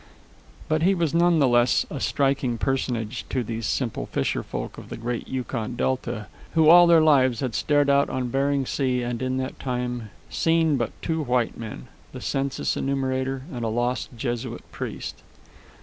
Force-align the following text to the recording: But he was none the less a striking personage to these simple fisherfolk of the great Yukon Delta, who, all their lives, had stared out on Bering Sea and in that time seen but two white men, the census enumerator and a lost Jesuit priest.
But 0.67 0.81
he 0.81 0.95
was 0.95 1.13
none 1.13 1.37
the 1.37 1.47
less 1.47 1.85
a 1.91 1.99
striking 1.99 2.57
personage 2.57 3.23
to 3.29 3.43
these 3.43 3.67
simple 3.67 4.07
fisherfolk 4.11 4.79
of 4.79 4.89
the 4.89 4.97
great 4.97 5.27
Yukon 5.27 5.75
Delta, 5.75 6.25
who, 6.55 6.69
all 6.69 6.87
their 6.87 7.03
lives, 7.03 7.41
had 7.41 7.53
stared 7.53 7.87
out 7.87 8.09
on 8.09 8.29
Bering 8.29 8.65
Sea 8.65 9.03
and 9.03 9.21
in 9.21 9.37
that 9.37 9.59
time 9.59 10.09
seen 10.27 10.75
but 10.75 10.89
two 11.03 11.21
white 11.21 11.55
men, 11.55 11.87
the 12.13 12.19
census 12.19 12.75
enumerator 12.75 13.43
and 13.53 13.63
a 13.63 13.67
lost 13.67 14.09
Jesuit 14.17 14.63
priest. 14.71 15.21